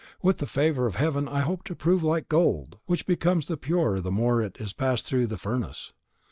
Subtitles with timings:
[0.23, 4.01] With the favour of heaven, I hope to prove like gold which becomes the purer
[4.01, 5.93] the more it is passed through the furnace.